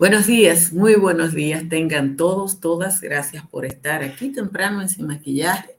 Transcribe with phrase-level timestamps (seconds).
[0.00, 1.68] Buenos días, muy buenos días.
[1.68, 5.76] Tengan todos, todas, gracias por estar aquí temprano en Sin Maquillaje.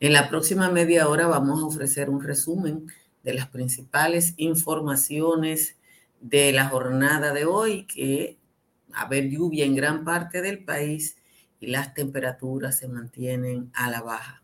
[0.00, 2.86] En la próxima media hora vamos a ofrecer un resumen
[3.22, 5.76] de las principales informaciones
[6.22, 8.38] de la jornada de hoy, que
[8.94, 11.18] a haber lluvia en gran parte del país
[11.60, 14.42] y las temperaturas se mantienen a la baja.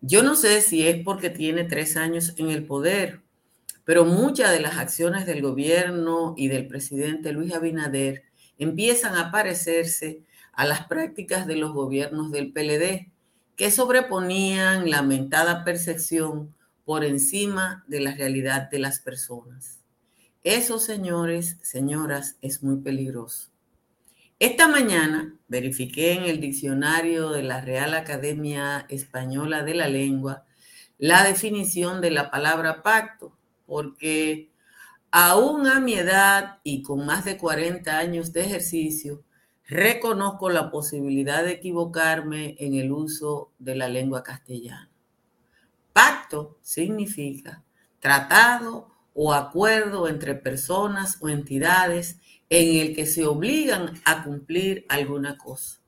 [0.00, 3.20] Yo no sé si es porque tiene tres años en el poder
[3.84, 8.24] pero muchas de las acciones del gobierno y del presidente Luis Abinader
[8.58, 13.10] empiezan a parecerse a las prácticas de los gobiernos del PLD,
[13.56, 16.54] que sobreponían la mentada percepción
[16.84, 19.80] por encima de la realidad de las personas.
[20.44, 23.50] Eso, señores, señoras, es muy peligroso.
[24.38, 30.44] Esta mañana verifiqué en el diccionario de la Real Academia Española de la Lengua
[30.96, 33.36] la definición de la palabra pacto
[33.70, 34.50] porque
[35.12, 39.22] aún a mi edad y con más de 40 años de ejercicio,
[39.68, 44.90] reconozco la posibilidad de equivocarme en el uso de la lengua castellana.
[45.92, 47.62] Pacto significa
[48.00, 55.38] tratado o acuerdo entre personas o entidades en el que se obligan a cumplir alguna
[55.38, 55.79] cosa.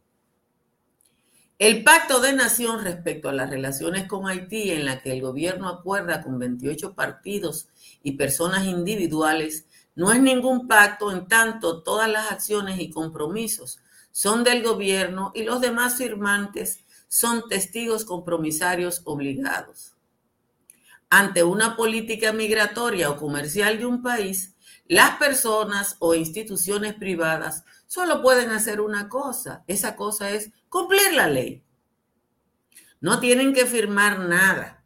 [1.62, 5.68] El pacto de nación respecto a las relaciones con Haití, en la que el gobierno
[5.68, 7.68] acuerda con 28 partidos
[8.02, 13.78] y personas individuales, no es ningún pacto en tanto todas las acciones y compromisos
[14.10, 19.94] son del gobierno y los demás firmantes son testigos compromisarios obligados.
[21.10, 24.56] Ante una política migratoria o comercial de un país,
[24.88, 29.62] las personas o instituciones privadas solo pueden hacer una cosa.
[29.68, 31.62] Esa cosa es cumplir la ley.
[32.98, 34.82] No tienen que firmar nada.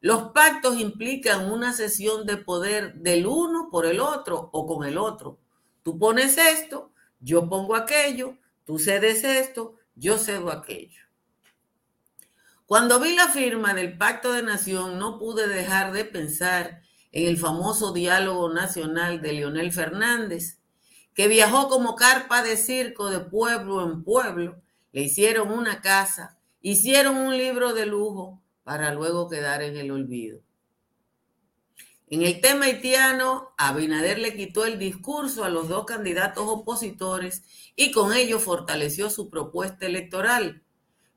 [0.00, 4.98] Los pactos implican una cesión de poder del uno por el otro o con el
[4.98, 5.38] otro.
[5.84, 11.02] Tú pones esto, yo pongo aquello, tú cedes esto, yo cedo aquello.
[12.66, 17.38] Cuando vi la firma del Pacto de Nación, no pude dejar de pensar en el
[17.38, 20.58] famoso diálogo nacional de Leonel Fernández,
[21.14, 27.16] que viajó como carpa de circo de pueblo en pueblo le hicieron una casa, hicieron
[27.16, 30.40] un libro de lujo para luego quedar en el olvido.
[32.08, 37.42] En el tema haitiano, Abinader le quitó el discurso a los dos candidatos opositores
[37.74, 40.62] y con ello fortaleció su propuesta electoral.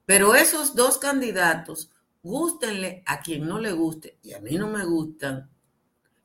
[0.06, 1.92] Pero esos dos candidatos,
[2.24, 5.50] gústenle a quien no le guste, y a mí no me gustan,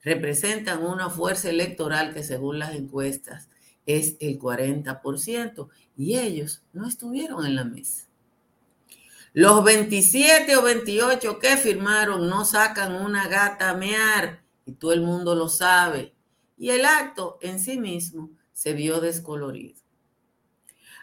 [0.02, 3.50] representan una fuerza electoral que según las encuestas
[3.86, 8.08] es el 40% y ellos no estuvieron en la mesa.
[9.32, 15.00] Los 27 o 28 que firmaron no sacan una gata a mear y todo el
[15.00, 16.14] mundo lo sabe.
[16.56, 19.74] Y el acto en sí mismo se vio descolorido.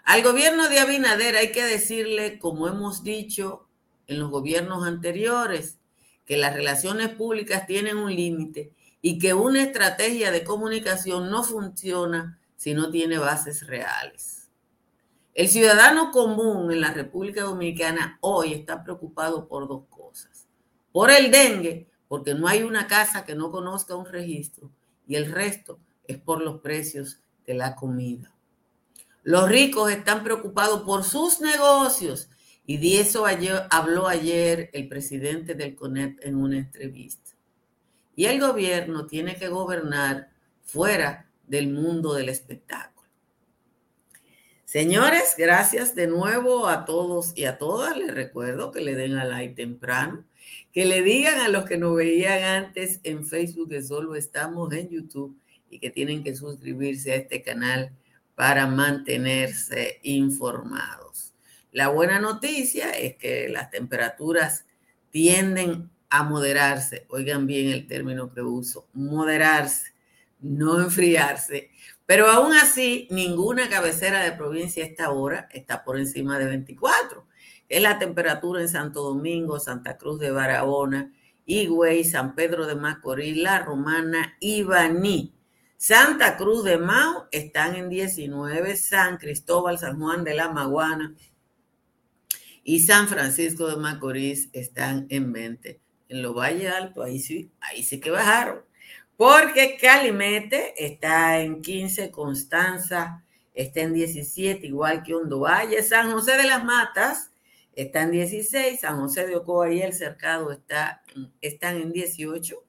[0.04, 3.68] Al gobierno de Abinader hay que decirle, como hemos dicho
[4.08, 5.78] en los gobiernos anteriores,
[6.26, 12.40] que las relaciones públicas tienen un límite y que una estrategia de comunicación no funciona
[12.62, 14.48] si no tiene bases reales.
[15.34, 20.48] El ciudadano común en la República Dominicana hoy está preocupado por dos cosas.
[20.92, 24.70] Por el dengue, porque no hay una casa que no conozca un registro,
[25.08, 28.32] y el resto es por los precios de la comida.
[29.24, 32.30] Los ricos están preocupados por sus negocios
[32.68, 33.26] y de eso
[33.72, 37.32] habló ayer el presidente del CONEP en una entrevista.
[38.16, 40.30] Y el gobierno tiene que gobernar
[40.62, 43.06] fuera del mundo del espectáculo.
[44.64, 47.98] Señores, gracias de nuevo a todos y a todas.
[47.98, 50.24] Les recuerdo que le den a like temprano,
[50.72, 54.88] que le digan a los que nos veían antes en Facebook que solo estamos en
[54.88, 55.38] YouTube
[55.70, 57.92] y que tienen que suscribirse a este canal
[58.34, 61.34] para mantenerse informados.
[61.74, 64.64] La buena noticia es que las temperaturas
[65.10, 67.06] tienden a moderarse.
[67.10, 69.92] Oigan bien el término que uso, moderarse
[70.42, 71.72] no enfriarse.
[72.06, 77.26] Pero aún así, ninguna cabecera de provincia a esta hora está por encima de 24.
[77.70, 81.14] Es la temperatura en Santo Domingo, Santa Cruz de Barahona,
[81.46, 85.34] Higüey, San Pedro de Macorís, La Romana y Baní.
[85.78, 91.16] Santa Cruz de Mao están en 19, San Cristóbal, San Juan de la Maguana
[92.64, 95.82] y San Francisco de Macorís están en 20.
[96.10, 98.64] En los Valle Alto, ahí sí, ahí sí que bajaron.
[99.22, 103.24] Porque Calimete está en 15, Constanza
[103.54, 107.30] está en 17, igual que Hondo Valle, San José de las Matas
[107.76, 111.04] está en 16, San José de Ocoa y el Cercado está,
[111.40, 112.66] están en 18.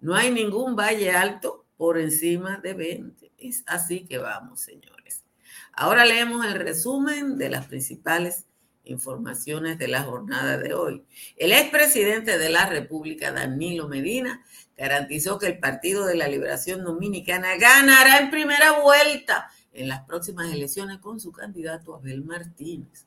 [0.00, 3.32] No hay ningún valle alto por encima de 20.
[3.36, 5.24] Es así que vamos, señores.
[5.72, 8.46] Ahora leemos el resumen de las principales
[8.84, 11.04] informaciones de la jornada de hoy.
[11.36, 14.44] El expresidente de la República, Danilo Medina,
[14.76, 20.52] garantizó que el Partido de la Liberación Dominicana ganará en primera vuelta en las próximas
[20.52, 23.06] elecciones con su candidato Abel Martínez.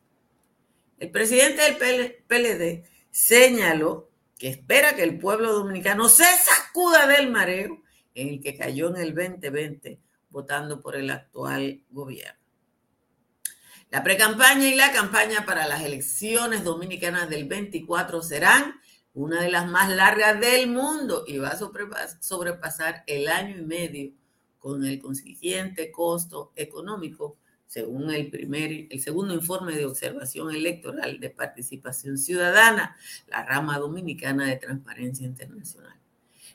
[0.99, 7.81] El presidente del PLD señaló que espera que el pueblo dominicano se sacuda del mareo
[8.15, 9.99] en el que cayó en el 2020
[10.29, 12.39] votando por el actual gobierno.
[13.89, 18.79] La precampaña y la campaña para las elecciones dominicanas del 24 serán
[19.19, 24.11] una de las más largas del mundo y va a sobrepasar el año y medio
[24.59, 27.37] con el consiguiente costo económico,
[27.67, 32.95] según el, primer, el segundo informe de observación electoral de participación ciudadana,
[33.27, 35.95] la rama dominicana de Transparencia Internacional.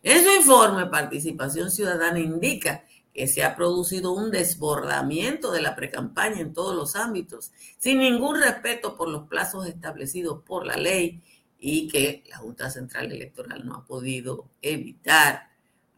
[0.03, 6.41] En su informe, Participación Ciudadana indica que se ha producido un desbordamiento de la precampaña
[6.41, 11.23] en todos los ámbitos, sin ningún respeto por los plazos establecidos por la ley
[11.67, 15.49] y que la Junta Central Electoral no ha podido evitar.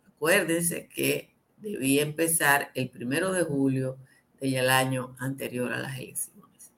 [0.07, 3.99] Acuérdense que debía empezar el primero de julio
[4.41, 6.71] del año anterior a las elecciones.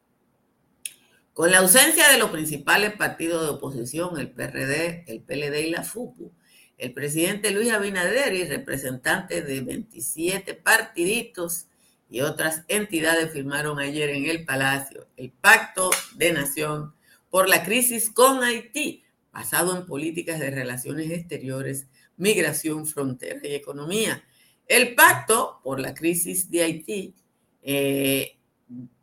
[1.35, 5.85] Con la ausencia de los principales partidos de oposición, el PRD, el PLD y la
[5.85, 6.33] FUPU,
[6.79, 11.67] el presidente Luis Abinader y representantes de 27 partiditos
[12.09, 16.95] y otras entidades firmaron ayer en el Palacio el Pacto de Nación
[17.31, 21.87] por la crisis con Haití, basado en políticas de relaciones exteriores,
[22.17, 24.25] migración, frontera y economía.
[24.67, 27.15] El pacto por la crisis de Haití
[27.63, 28.39] eh,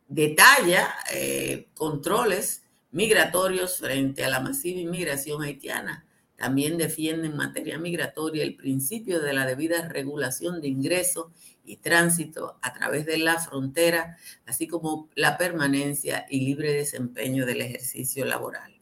[0.08, 2.62] detalla eh, controles
[2.92, 6.05] migratorios frente a la masiva inmigración haitiana
[6.36, 11.32] también defiende en materia migratoria el principio de la debida regulación de ingreso
[11.64, 17.62] y tránsito a través de la frontera, así como la permanencia y libre desempeño del
[17.62, 18.74] ejercicio laboral.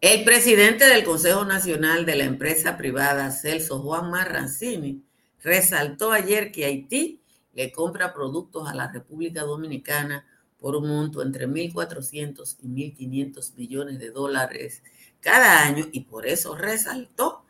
[0.00, 5.02] El presidente del Consejo Nacional de la empresa privada, Celso Juan Marrancini,
[5.42, 7.22] resaltó ayer que Haití
[7.54, 10.26] le compra productos a la República Dominicana
[10.58, 14.82] por un monto entre 1.400 y 1.500 millones de dólares
[15.26, 17.44] cada año y por eso resaltó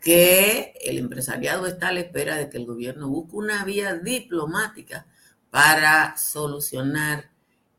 [0.00, 5.06] que el empresariado está a la espera de que el gobierno busque una vía diplomática
[5.48, 7.30] para solucionar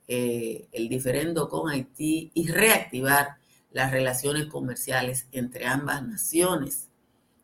[0.07, 3.39] eh, el diferendo con Haití y reactivar
[3.73, 6.87] las relaciones comerciales entre ambas naciones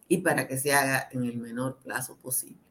[0.07, 2.61] y para que se haga en el menor plazo posible.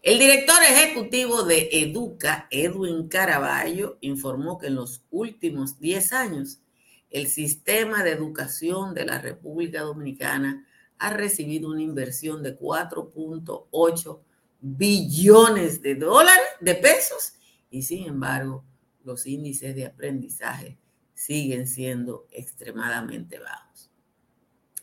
[0.00, 6.60] El director ejecutivo de Educa, Edwin Caraballo, informó que en los últimos 10 años
[7.10, 10.66] el sistema de educación de la República Dominicana
[10.98, 14.20] ha recibido una inversión de 4.8
[14.60, 17.34] billones de dólares, de pesos,
[17.70, 18.64] y sin embargo
[19.04, 20.78] los índices de aprendizaje
[21.14, 23.90] siguen siendo extremadamente bajos.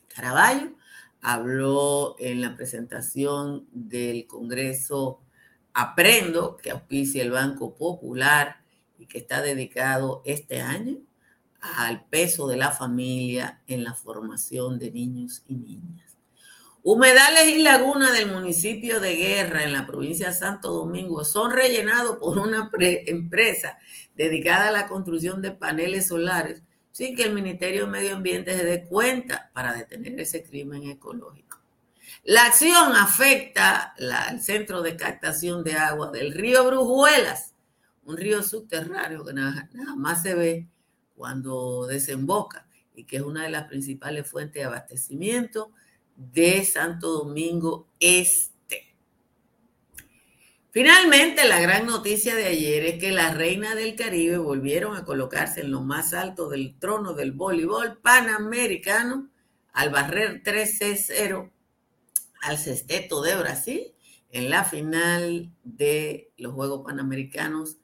[0.08, 0.72] Caraballo
[1.22, 5.22] habló en la presentación del Congreso
[5.74, 8.62] Aprendo, que auspicia el Banco Popular
[8.98, 11.00] y que está dedicado este año
[11.78, 16.18] al peso de la familia en la formación de niños y niñas.
[16.84, 22.18] Humedales y lagunas del municipio de Guerra en la provincia de Santo Domingo son rellenados
[22.18, 23.80] por una empresa
[24.16, 28.64] dedicada a la construcción de paneles solares sin que el Ministerio de Medio Ambiente se
[28.64, 31.60] dé cuenta para detener ese crimen ecológico.
[32.24, 33.96] La acción afecta
[34.30, 37.54] al centro de captación de agua del río Brujuelas,
[38.06, 39.68] un río subterráneo que nada
[39.98, 40.68] más se ve
[41.16, 45.72] cuando desemboca y que es una de las principales fuentes de abastecimiento
[46.16, 48.96] de Santo Domingo Este.
[50.72, 55.62] Finalmente, la gran noticia de ayer es que las reinas del Caribe volvieron a colocarse
[55.62, 59.30] en lo más alto del trono del voleibol panamericano
[59.72, 61.52] al barrer 13-0
[62.42, 63.94] al Sesteto de Brasil
[64.32, 67.78] en la final de los Juegos Panamericanos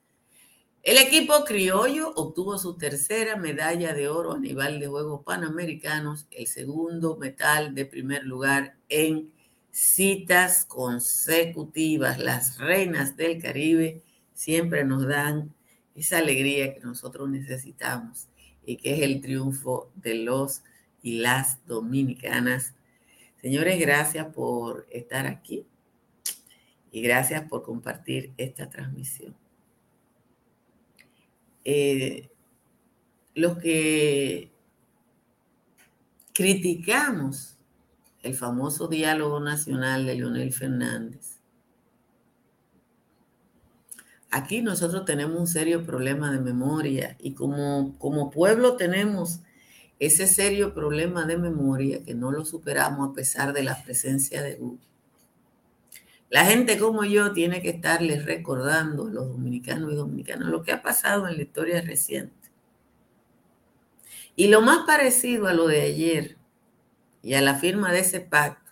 [0.84, 6.48] el equipo criollo obtuvo su tercera medalla de oro a nivel de Juegos Panamericanos, el
[6.48, 9.32] segundo metal de primer lugar en
[9.70, 12.18] citas consecutivas.
[12.18, 14.02] Las reinas del Caribe
[14.34, 15.54] siempre nos dan
[15.94, 18.28] esa alegría que nosotros necesitamos
[18.66, 20.64] y que es el triunfo de los
[21.04, 22.74] y las dominicanas.
[23.40, 25.66] Señores, gracias por estar aquí
[26.92, 29.41] y gracias por compartir esta transmisión.
[31.64, 32.30] Eh,
[33.36, 34.52] los que
[36.34, 37.58] criticamos
[38.24, 41.40] el famoso diálogo nacional de Leonel Fernández,
[44.30, 49.42] aquí nosotros tenemos un serio problema de memoria y como, como pueblo tenemos
[50.00, 54.56] ese serio problema de memoria que no lo superamos a pesar de la presencia de
[54.56, 54.91] Google.
[56.32, 60.72] La gente como yo tiene que estarles recordando a los dominicanos y dominicanas lo que
[60.72, 62.50] ha pasado en la historia reciente.
[64.38, 66.38] Y lo más parecido a lo de ayer
[67.22, 68.72] y a la firma de ese pacto,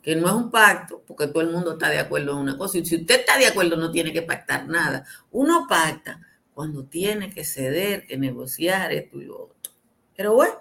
[0.00, 2.78] que no es un pacto porque todo el mundo está de acuerdo en una cosa.
[2.78, 5.04] Y si usted está de acuerdo no tiene que pactar nada.
[5.32, 6.20] Uno pacta
[6.54, 9.72] cuando tiene que ceder, que negociar esto y lo otro.
[10.16, 10.54] Pero bueno,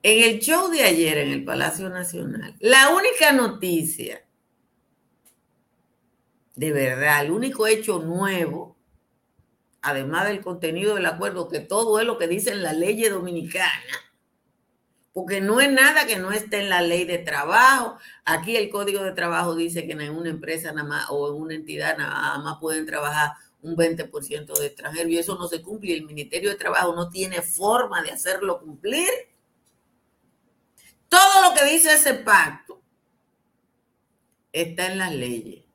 [0.00, 4.22] en el show de ayer en el Palacio Nacional, la única noticia,
[6.58, 8.76] de verdad, el único hecho nuevo,
[9.80, 13.70] además del contenido del acuerdo, que todo es lo que dice en la ley dominicana,
[15.12, 17.96] porque no es nada que no esté en la ley de trabajo.
[18.24, 21.54] Aquí el código de trabajo dice que en una empresa nada más o en una
[21.54, 25.94] entidad nada más pueden trabajar un 20% de extranjeros y eso no se cumple.
[25.94, 29.08] El Ministerio de Trabajo no tiene forma de hacerlo cumplir.
[31.08, 32.82] Todo lo que dice ese pacto
[34.52, 35.67] está en las leyes.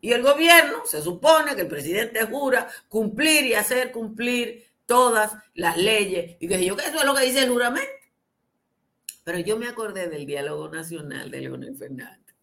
[0.00, 5.76] Y el gobierno, se supone que el presidente jura cumplir y hacer cumplir todas las
[5.76, 6.36] leyes.
[6.40, 7.90] Y que yo que eso es lo que dice el juramento.
[9.24, 12.34] Pero yo me acordé del diálogo nacional de Leonel Fernández.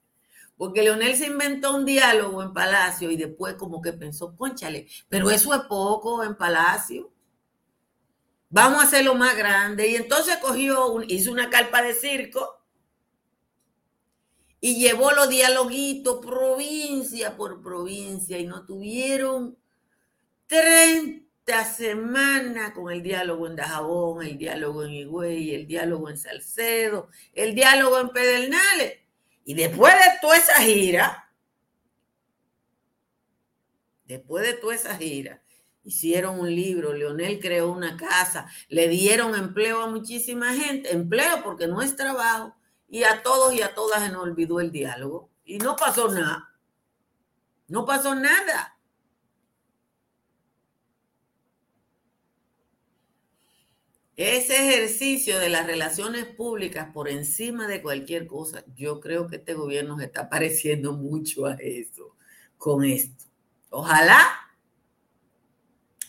[0.57, 5.29] Porque Leonel se inventó un diálogo en Palacio y después como que pensó, conchale, pero
[5.29, 7.13] eso es poco en Palacio
[8.53, 9.89] vamos a hacerlo más grande.
[9.89, 12.62] Y entonces cogió, hizo una carpa de circo
[14.65, 19.57] y llevó los dialoguitos provincia por provincia y no tuvieron
[20.47, 27.09] 30 semanas con el diálogo en Dajabón, el diálogo en Higüey, el diálogo en Salcedo,
[27.33, 28.99] el diálogo en Pedernales.
[29.43, 31.29] Y después de toda esa gira,
[34.05, 35.43] después de toda esa gira,
[35.83, 41.67] hicieron un libro, Leonel creó una casa, le dieron empleo a muchísima gente, empleo porque
[41.67, 42.55] no es trabajo,
[42.93, 45.31] y a todos y a todas se nos olvidó el diálogo.
[45.45, 46.53] Y no pasó nada.
[47.67, 48.77] No pasó nada.
[54.15, 59.55] Ese ejercicio de las relaciones públicas por encima de cualquier cosa, yo creo que este
[59.55, 62.15] gobierno se está pareciendo mucho a eso
[62.59, 63.25] con esto.
[63.71, 64.21] Ojalá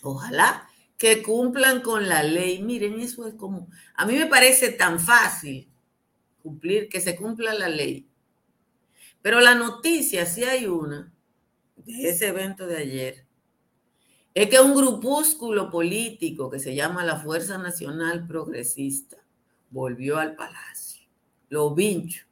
[0.03, 2.61] Ojalá que cumplan con la ley.
[2.61, 5.67] Miren, eso es como, a mí me parece tan fácil
[6.45, 8.07] cumplir, que se cumpla la ley.
[9.23, 11.11] Pero la noticia, si hay una,
[11.75, 13.25] de ese evento de ayer,
[14.35, 19.17] es que un grupúsculo político que se llama la Fuerza Nacional Progresista
[19.71, 21.07] volvió al palacio.
[21.49, 22.27] Los vinchos,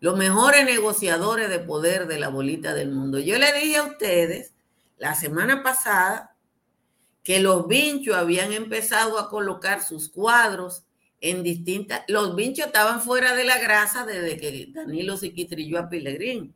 [0.00, 3.18] los mejores negociadores de poder de la bolita del mundo.
[3.18, 4.52] Yo le dije a ustedes
[4.98, 6.36] la semana pasada
[7.22, 10.84] que los vinchos habían empezado a colocar sus cuadros
[11.20, 12.04] en distintas...
[12.08, 16.54] Los vinchos estaban fuera de la grasa desde que Danilo se quitrilló a Pilegrín.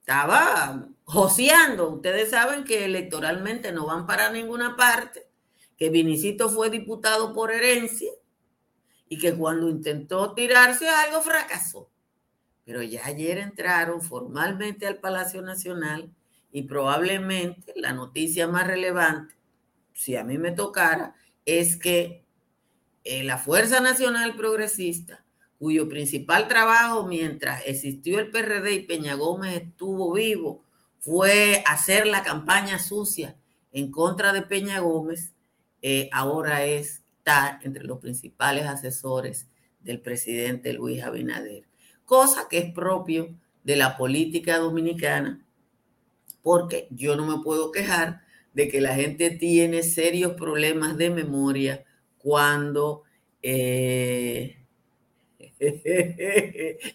[0.00, 1.90] Estaba joseando.
[1.90, 5.28] Ustedes saben que electoralmente no van para ninguna parte,
[5.76, 8.10] que Vinicito fue diputado por herencia
[9.08, 11.88] y que cuando intentó tirarse algo fracasó.
[12.64, 16.12] Pero ya ayer entraron formalmente al Palacio Nacional
[16.50, 19.35] y probablemente la noticia más relevante,
[19.96, 22.24] si a mí me tocara, es que
[23.02, 25.24] eh, la Fuerza Nacional Progresista,
[25.58, 30.62] cuyo principal trabajo mientras existió el PRD y Peña Gómez estuvo vivo,
[30.98, 33.36] fue hacer la campaña sucia
[33.72, 35.34] en contra de Peña Gómez,
[35.80, 39.48] eh, ahora está entre los principales asesores
[39.80, 41.64] del presidente Luis Abinader,
[42.04, 43.34] cosa que es propio
[43.64, 45.46] de la política dominicana
[46.46, 48.20] porque yo no me puedo quejar
[48.56, 51.84] de que la gente tiene serios problemas de memoria
[52.16, 53.02] cuando...
[53.42, 54.56] Eh,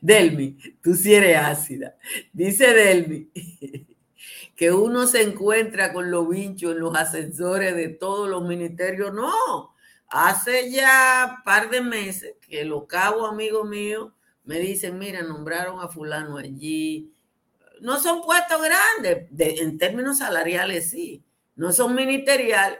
[0.00, 1.96] Delmi, tú sí eres ácida.
[2.32, 3.30] Dice Delmi
[4.56, 9.14] que uno se encuentra con los vinchos en los ascensores de todos los ministerios.
[9.14, 9.76] No,
[10.08, 14.10] hace ya par de meses que los cabos amigos míos
[14.42, 17.12] me dicen, mira, nombraron a fulano allí,
[17.82, 19.26] no son puestos grandes,
[19.60, 21.24] en términos salariales sí,
[21.56, 22.78] no son ministeriales,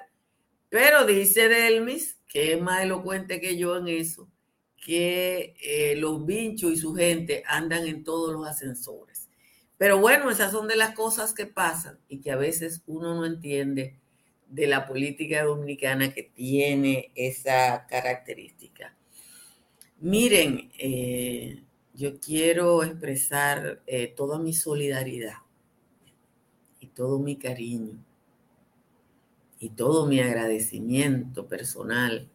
[0.69, 4.31] pero dice Delmis, que es más elocuente que yo en eso,
[4.77, 9.29] que eh, los vinchos y su gente andan en todos los ascensores.
[9.77, 13.27] Pero bueno, esas son de las cosas que pasan y que a veces uno no
[13.27, 13.99] entiende
[14.47, 18.97] de la política dominicana que tiene esa característica.
[19.99, 21.65] Miren, eh,
[22.03, 25.37] yo quiero expresar eh, toda mi solidaridad
[26.81, 27.97] y todo mi cariño
[29.61, 32.29] y todo mi agradecimiento personal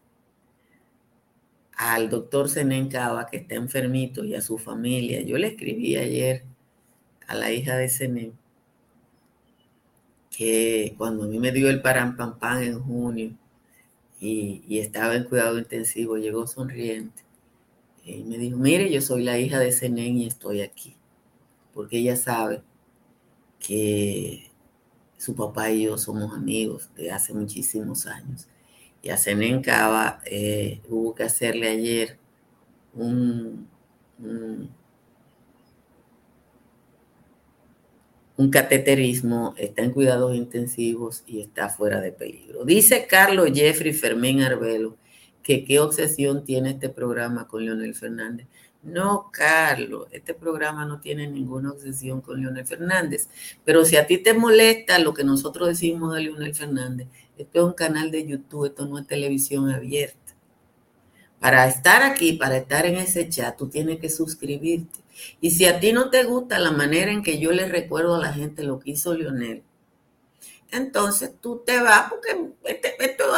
[1.73, 5.21] al doctor Zenén Cava, que está enfermito, y a su familia.
[5.21, 6.45] Yo le escribí ayer
[7.27, 8.39] a la hija de Zenén
[10.31, 13.31] que cuando a mí me dio el parampampán en junio
[14.21, 17.26] y, y estaba en cuidado intensivo, llegó sonriente
[18.07, 20.95] y me dijo, mire, yo soy la hija de Zenén y estoy aquí,
[21.73, 22.61] porque ella sabe
[23.59, 24.49] que
[25.17, 28.47] su papá y yo somos amigos de hace muchísimos años.
[29.01, 32.17] Y a Zenén Cava eh, hubo que hacerle ayer
[32.93, 33.67] un,
[34.19, 34.69] un,
[38.37, 42.63] un cateterismo, está en cuidados intensivos y está fuera de peligro.
[42.63, 44.95] Dice Carlos Jeffrey Fermín Arbelo
[45.47, 48.47] que qué obsesión tiene este programa con Leonel Fernández.
[48.83, 53.29] No, Carlos, este programa no tiene ninguna obsesión con Leonel Fernández.
[53.63, 57.65] Pero si a ti te molesta lo que nosotros decimos de Leonel Fernández, esto es
[57.65, 60.35] un canal de YouTube, esto no es televisión abierta.
[61.39, 64.99] Para estar aquí, para estar en ese chat, tú tienes que suscribirte.
[65.39, 68.19] Y si a ti no te gusta la manera en que yo le recuerdo a
[68.19, 69.63] la gente lo que hizo Leonel,
[70.71, 72.53] entonces tú te vas, porque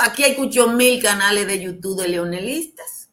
[0.01, 3.09] aquí hay muchos mil canales de YouTube de leonelistas.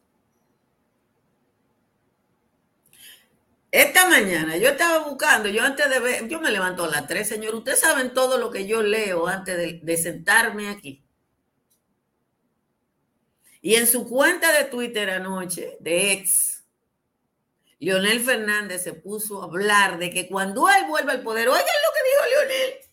[3.70, 7.28] Esta mañana yo estaba buscando, yo antes de ver, yo me levanto a las 3,
[7.28, 7.54] señor.
[7.54, 11.02] Ustedes saben todo lo que yo leo antes de, de sentarme aquí.
[13.60, 16.64] Y en su cuenta de Twitter anoche, de ex,
[17.78, 21.92] Leonel Fernández se puso a hablar de que cuando él vuelva al poder, oigan lo
[21.92, 22.85] que dijo Leonel,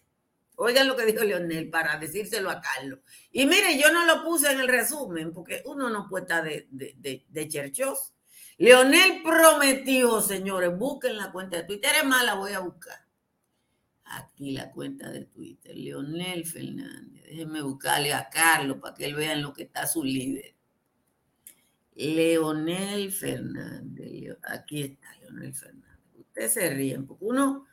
[0.63, 2.99] Oigan lo que dijo Leonel para decírselo a Carlos.
[3.33, 6.69] Y mire, yo no lo puse en el resumen porque uno no puede estar de,
[6.71, 8.13] de, de, cherchos.
[8.57, 11.91] Leonel prometió, señores, busquen la cuenta de Twitter.
[11.97, 12.97] Es más, la voy a buscar.
[14.05, 15.75] Aquí la cuenta de Twitter.
[15.75, 17.23] Leonel Fernández.
[17.23, 20.55] Déjenme buscarle a Carlos para que él vea lo que está su líder.
[21.95, 24.37] Leonel Fernández.
[24.43, 25.99] Aquí está Leonel Fernández.
[26.17, 27.67] Ustedes se ríen porque uno,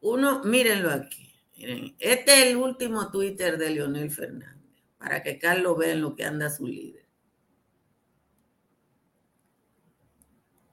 [0.00, 1.29] uno, mírenlo aquí.
[1.60, 6.16] Miren, este es el último Twitter de Leonel Fernández, para que Carlos vea en lo
[6.16, 7.06] que anda su líder.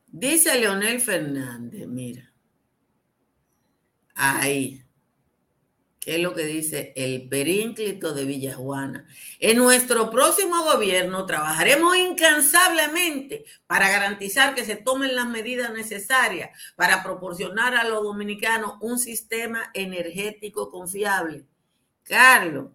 [0.07, 2.31] Dice Leonel Fernández, mira,
[4.15, 4.81] ahí,
[6.07, 9.05] ¿Qué es lo que dice el perínclito de Villajuana.
[9.41, 17.03] En nuestro próximo gobierno trabajaremos incansablemente para garantizar que se tomen las medidas necesarias para
[17.03, 21.43] proporcionar a los dominicanos un sistema energético confiable.
[22.03, 22.67] Carlos,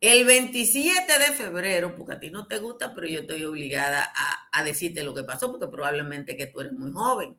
[0.00, 4.48] el 27 de febrero, porque a ti no te gusta, pero yo estoy obligada a,
[4.58, 7.36] a decirte lo que pasó, porque probablemente que tú eres muy joven.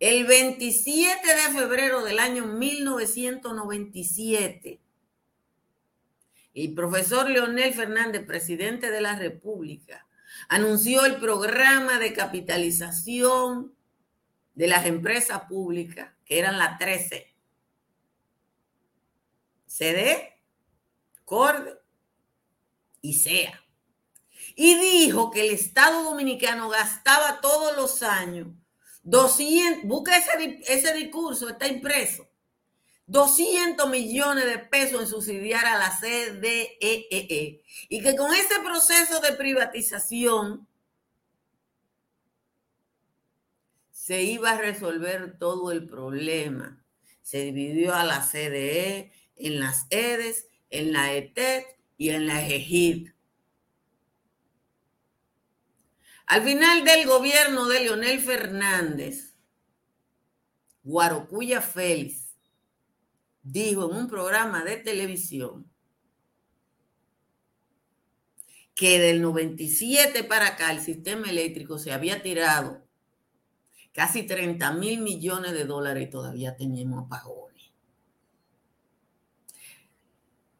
[0.00, 4.80] El 27 de febrero del año 1997,
[6.54, 10.04] el profesor Leonel Fernández, presidente de la República,
[10.48, 13.72] anunció el programa de capitalización
[14.54, 17.32] de las empresas públicas, que eran las 13.
[19.66, 20.40] CD,
[21.24, 21.78] CORDE
[23.00, 23.60] y SEA.
[24.56, 28.48] Y dijo que el Estado dominicano gastaba todos los años
[29.04, 32.26] 200, busca ese, ese discurso, está impreso.
[33.06, 36.78] 200 millones de pesos en subsidiar a la CDEE.
[36.80, 37.62] E e.
[37.88, 40.66] Y que con ese proceso de privatización
[43.90, 46.82] se iba a resolver todo el problema.
[47.22, 51.64] Se dividió a la CDE en las EDES, en la ETET
[51.96, 53.13] y en la EGID.
[56.26, 59.34] Al final del gobierno de Leonel Fernández,
[60.82, 62.34] Guarocuya Félix
[63.42, 65.70] dijo en un programa de televisión
[68.74, 72.82] que del 97 para acá el sistema eléctrico se había tirado
[73.92, 77.43] casi 30 mil millones de dólares y todavía teníamos apagón.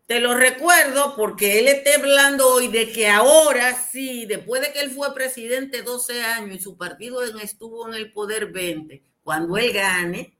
[0.07, 4.81] Te lo recuerdo porque él está hablando hoy de que ahora sí, después de que
[4.81, 9.73] él fue presidente 12 años y su partido estuvo en el poder 20, cuando él
[9.73, 10.37] gane,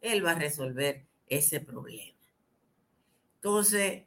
[0.00, 2.18] él va a resolver ese problema.
[3.36, 4.02] Entonces,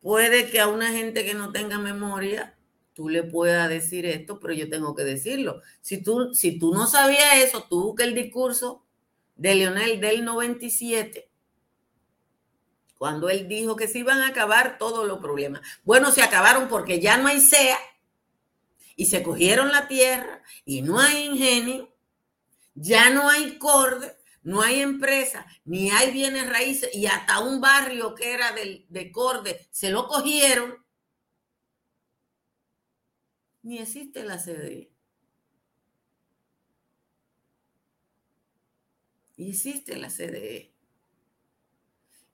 [0.00, 2.56] puede que a una gente que no tenga memoria,
[2.92, 5.62] tú le puedas decir esto, pero yo tengo que decirlo.
[5.80, 8.84] Si tú, si tú no sabías eso, tú busca el discurso
[9.34, 11.31] de Leonel del 97
[13.02, 15.60] cuando él dijo que se iban a acabar todos los problemas.
[15.82, 17.76] Bueno, se acabaron porque ya no hay SEA
[18.94, 21.92] y se cogieron la tierra y no hay ingenio,
[22.76, 28.14] ya no hay corde, no hay empresa, ni hay bienes raíces y hasta un barrio
[28.14, 30.72] que era de, de corde se lo cogieron,
[33.64, 34.92] ni existe la CDI.
[39.36, 40.71] Y existe la CDE.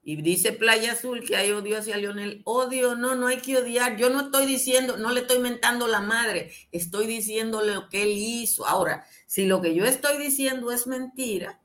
[0.09, 2.40] Y dice Playa Azul que hay odio hacia Leonel.
[2.44, 3.99] Odio, no, no hay que odiar.
[3.99, 8.12] Yo no estoy diciendo, no le estoy mentando la madre, estoy diciendo lo que él
[8.12, 8.66] hizo.
[8.66, 11.61] Ahora, si lo que yo estoy diciendo es mentira,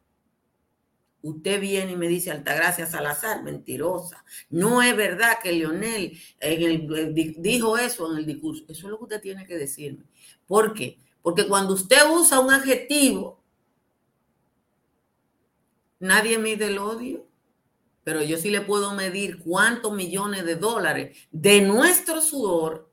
[1.21, 4.25] usted viene y me dice Altagracia Salazar, mentirosa.
[4.49, 6.19] No es verdad que Leonel
[7.37, 8.65] dijo eso en el discurso.
[8.67, 10.03] Eso es lo que usted tiene que decirme.
[10.47, 10.99] ¿Por qué?
[11.21, 13.41] Porque cuando usted usa un adjetivo,
[15.97, 17.31] nadie mide el odio
[18.03, 22.91] pero yo sí le puedo medir cuántos millones de dólares de nuestro sudor,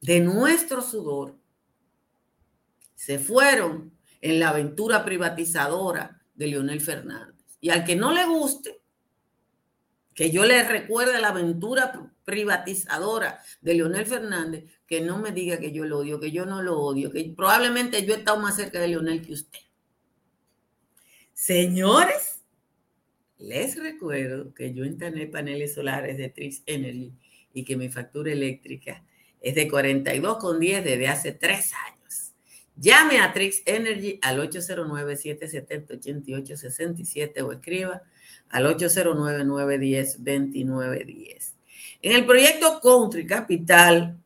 [0.00, 1.38] de nuestro sudor,
[2.94, 7.44] se fueron en la aventura privatizadora de Leonel Fernández.
[7.60, 8.80] Y al que no le guste,
[10.14, 15.72] que yo le recuerde la aventura privatizadora de Leonel Fernández, que no me diga que
[15.72, 18.80] yo lo odio, que yo no lo odio, que probablemente yo he estado más cerca
[18.80, 19.60] de Leonel que usted.
[21.32, 22.41] Señores,
[23.42, 27.12] les recuerdo que yo instalé paneles solares de Trix Energy
[27.52, 29.02] y que mi factura eléctrica
[29.40, 32.30] es de 42,10 desde hace tres años.
[32.76, 38.02] Llame a Trix Energy al 809-770-8867 o escriba
[38.48, 41.54] al 809-910-2910.
[42.02, 44.20] En el proyecto Country Capital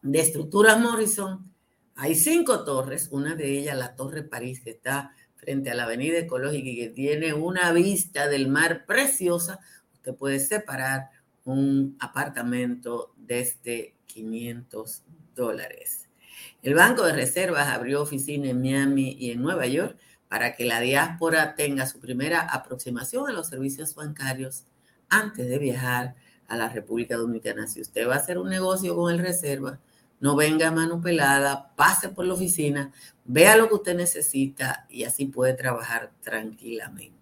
[0.00, 1.52] de Estructuras Morrison
[1.96, 6.18] hay cinco torres, una de ellas la Torre París que está frente a la avenida
[6.18, 9.60] ecológica y que tiene una vista del mar preciosa,
[9.94, 11.08] usted puede separar
[11.44, 16.08] un apartamento desde 500 dólares.
[16.62, 19.96] El Banco de Reservas abrió oficina en Miami y en Nueva York
[20.28, 24.64] para que la diáspora tenga su primera aproximación a los servicios bancarios
[25.08, 26.16] antes de viajar
[26.48, 27.66] a la República Dominicana.
[27.66, 29.78] Si usted va a hacer un negocio con el Reserva,
[30.20, 32.92] no venga mano pelada, pase por la oficina,
[33.24, 37.18] vea lo que usted necesita y así puede trabajar tranquilamente.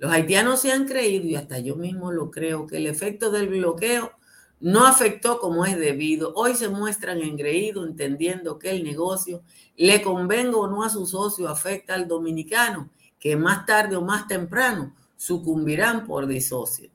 [0.00, 3.46] Los haitianos se han creído, y hasta yo mismo lo creo, que el efecto del
[3.46, 4.10] bloqueo
[4.58, 6.32] no afectó como es debido.
[6.34, 9.44] Hoy se muestran engreídos entendiendo que el negocio,
[9.76, 14.26] le convenga o no a su socio, afecta al dominicano que más tarde o más
[14.26, 16.90] temprano sucumbirán por disocio.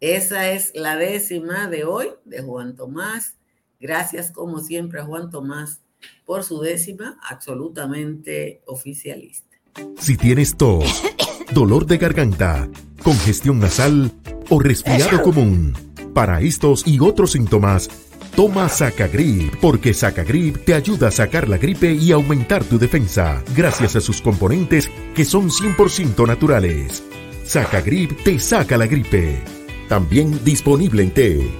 [0.00, 3.36] Esa es la décima de hoy de Juan Tomás.
[3.80, 5.80] Gracias como siempre a Juan Tomás
[6.24, 9.56] por su décima absolutamente oficialista.
[9.98, 11.02] Si tienes tos,
[11.54, 12.68] dolor de garganta,
[13.02, 14.10] congestión nasal
[14.50, 15.74] o resfriado común,
[16.12, 17.88] para estos y otros síntomas,
[18.34, 23.94] Toma Sacagrip, porque Sacagrip te ayuda a sacar la gripe y aumentar tu defensa, gracias
[23.96, 27.02] a sus componentes que son 100% naturales.
[27.44, 29.42] Sacagrip te saca la gripe.
[29.86, 31.50] También disponible en té.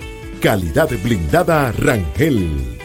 [0.41, 2.79] Calidad blindada Rangel.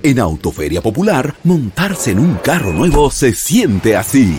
[0.00, 4.38] En Autoferia Popular, montarse en un carro nuevo se siente así.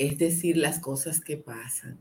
[0.00, 1.98] es decir las cosas que pasan.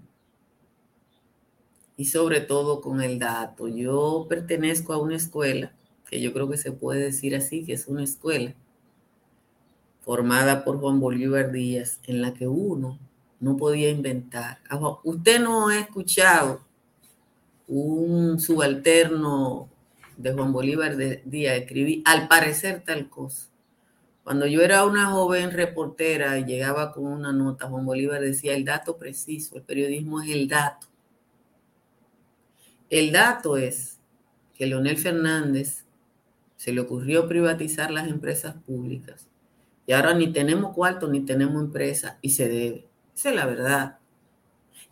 [1.98, 3.68] Y sobre todo con el dato.
[3.68, 5.74] Yo pertenezco a una escuela,
[6.10, 8.56] que yo creo que se puede decir así, que es una escuela
[10.00, 12.98] formada por Juan Bolívar Díaz, en la que uno
[13.42, 14.60] no podía inventar.
[15.04, 16.62] Usted no ha escuchado
[17.68, 19.68] un subalterno
[20.16, 23.50] de Juan Bolívar Díaz escribir, al parecer tal cosa.
[24.30, 28.64] Cuando yo era una joven reportera y llegaba con una nota, Juan Bolívar decía el
[28.64, 30.86] dato preciso, el periodismo es el dato.
[32.92, 33.98] El dato es
[34.54, 35.84] que Leonel Fernández
[36.58, 39.28] se le ocurrió privatizar las empresas públicas
[39.88, 42.88] y ahora ni tenemos cuarto ni tenemos empresa y se debe.
[43.16, 43.98] Esa es la verdad.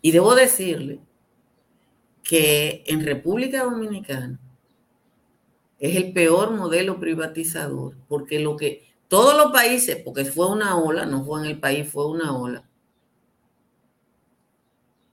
[0.02, 0.98] Y debo decirle
[2.24, 4.40] que en República Dominicana
[5.78, 11.06] es el peor modelo privatizador porque lo que todos los países, porque fue una ola,
[11.06, 12.68] no fue en el país, fue una ola,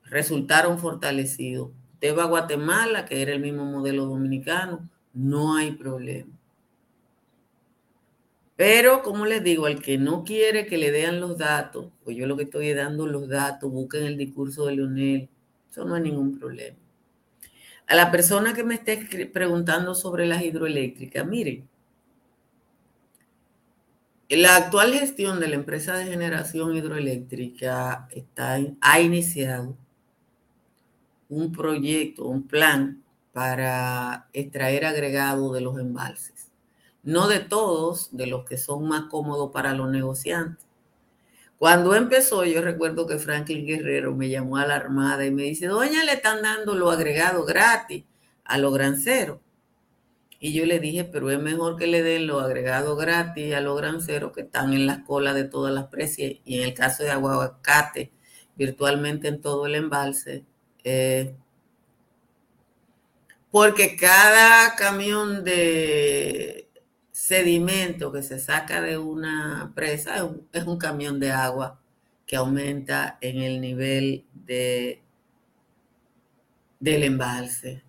[0.03, 1.71] resultaron fortalecidos.
[1.93, 6.31] Usted va a Guatemala, que era el mismo modelo dominicano, no hay problema.
[8.57, 12.25] Pero, como les digo, al que no quiere que le den los datos, pues yo
[12.25, 15.29] lo que estoy dando los datos, busquen el discurso de Leonel,
[15.69, 16.77] eso no es ningún problema.
[17.87, 21.67] A la persona que me esté preguntando sobre las hidroeléctricas, miren,
[24.29, 29.77] la actual gestión de la empresa de generación hidroeléctrica está, ha iniciado
[31.29, 36.51] un proyecto, un plan para extraer agregado de los embalses.
[37.03, 40.65] No de todos, de los que son más cómodos para los negociantes.
[41.57, 45.67] Cuando empezó, yo recuerdo que Franklin Guerrero me llamó a la Armada y me dice,
[45.67, 48.03] doña, le están dando lo agregado gratis
[48.43, 49.39] a los granceros.
[50.39, 53.77] Y yo le dije, pero es mejor que le den los agregados gratis a los
[53.77, 57.11] granceros que están en las colas de todas las precios y en el caso de
[57.11, 58.11] aguacate,
[58.55, 60.45] virtualmente en todo el embalse.
[60.83, 61.35] Eh,
[63.51, 66.69] porque cada camión de
[67.11, 71.79] sedimento que se saca de una presa es un, es un camión de agua
[72.27, 75.01] que aumenta en el nivel de,
[76.79, 77.83] del embalse.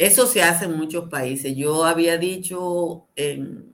[0.00, 1.54] Eso se hace en muchos países.
[1.54, 3.70] Yo había dicho en,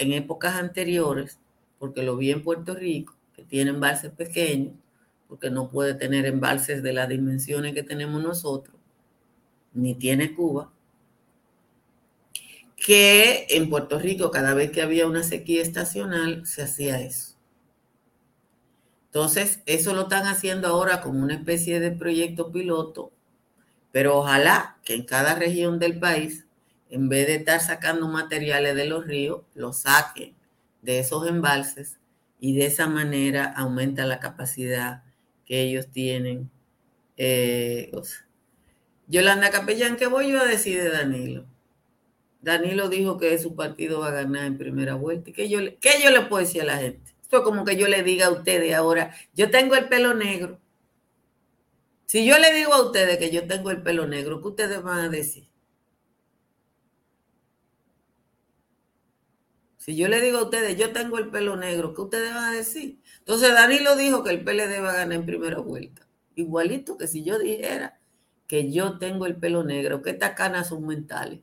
[0.00, 1.38] épocas anteriores,
[1.78, 4.74] porque lo vi en Puerto Rico, que tiene embalses pequeños,
[5.28, 8.74] porque no puede tener embalses de las dimensiones que tenemos nosotros,
[9.74, 10.72] ni tiene Cuba,
[12.74, 17.36] que en Puerto Rico cada vez que había una sequía estacional se hacía eso.
[19.04, 23.12] Entonces, eso lo están haciendo ahora como una especie de proyecto piloto
[23.92, 26.46] pero ojalá que en cada región del país,
[26.90, 30.34] en vez de estar sacando materiales de los ríos, los saquen
[30.82, 31.98] de esos embalses
[32.40, 35.02] y de esa manera aumenta la capacidad
[35.44, 36.50] que ellos tienen.
[37.16, 37.90] Eh,
[39.08, 41.46] Yolanda Capellán, ¿qué voy yo a decir de Danilo?
[42.40, 45.32] Danilo dijo que su partido va a ganar en primera vuelta.
[45.32, 47.12] ¿Qué yo, qué yo le puedo decir a la gente?
[47.22, 50.58] Esto es como que yo le diga a ustedes ahora, yo tengo el pelo negro
[52.08, 55.00] si yo le digo a ustedes que yo tengo el pelo negro, ¿qué ustedes van
[55.00, 55.46] a decir?
[59.76, 62.56] Si yo le digo a ustedes, yo tengo el pelo negro, ¿qué ustedes van a
[62.56, 62.98] decir?
[63.18, 66.08] Entonces Danilo dijo que el PLD va a ganar en primera vuelta.
[66.34, 68.00] Igualito que si yo dijera
[68.46, 71.40] que yo tengo el pelo negro, que estas canas son mentales.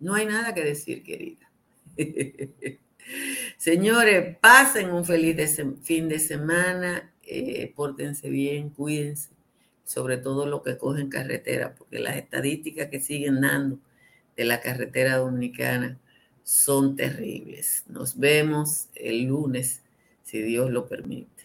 [0.00, 1.52] No hay nada que decir, querida.
[3.58, 9.30] Señores, pasen un feliz fin de semana eh, pórtense bien, cuídense,
[9.84, 13.78] sobre todo lo que cogen carretera, porque las estadísticas que siguen dando
[14.36, 15.98] de la carretera dominicana
[16.42, 17.84] son terribles.
[17.88, 19.82] Nos vemos el lunes,
[20.22, 21.42] si Dios lo permite.